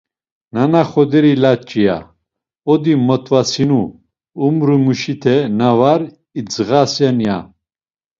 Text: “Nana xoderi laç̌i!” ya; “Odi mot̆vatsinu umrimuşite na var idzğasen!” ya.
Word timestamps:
“Nana 0.53 0.81
xoderi 0.89 1.33
laç̌i!” 1.43 1.81
ya; 1.87 1.97
“Odi 2.71 2.93
mot̆vatsinu 3.07 3.81
umrimuşite 4.45 5.35
na 5.57 5.69
var 5.79 6.01
idzğasen!” 6.39 7.17
ya. 7.27 7.37